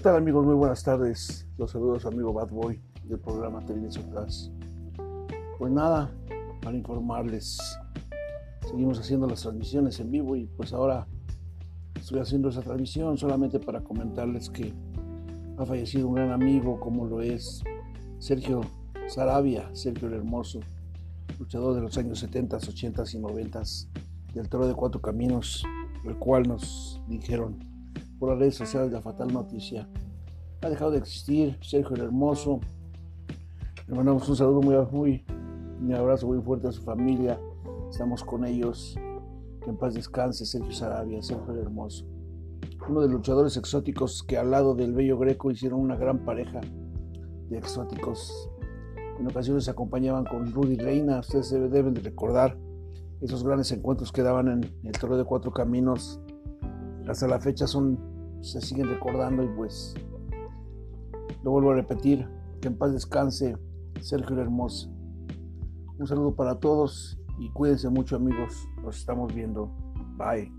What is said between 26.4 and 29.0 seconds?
nos dijeron por las redes sociales la